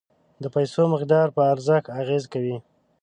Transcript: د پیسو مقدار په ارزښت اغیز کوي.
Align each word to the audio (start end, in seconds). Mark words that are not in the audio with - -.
د 0.43 0.45
پیسو 0.55 0.81
مقدار 0.93 1.27
په 1.35 1.41
ارزښت 1.53 1.87
اغیز 2.01 2.23
کوي. 2.33 2.57